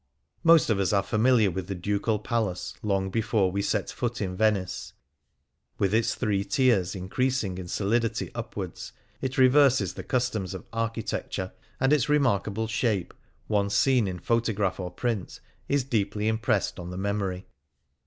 [0.43, 4.35] Most of us are familiar with the Ducal Palace long before we set foot in
[4.35, 4.93] Venice.
[5.77, 11.51] With its three tiers in cretising in solidity upwards, it reverses the customs of architecture,
[11.79, 13.13] and its remarkable shape,
[13.47, 17.45] once seen in photograph or print, is deeply impressed on the memory.